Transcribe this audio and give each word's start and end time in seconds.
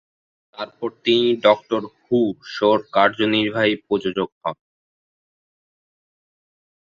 তারপর 0.57 0.89
তিনি 1.05 1.29
"Doctor 1.43 1.81
Who" 2.01 2.19
শো-র 2.53 2.79
কার্যনির্বাহী 2.91 3.75
প্রযোজক 3.85 4.29
হন। 4.41 4.57